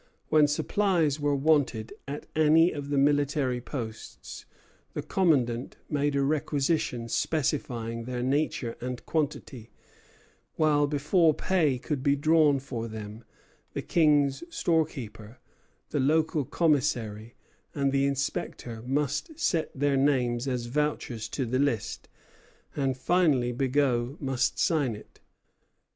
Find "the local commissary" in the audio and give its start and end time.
15.91-17.35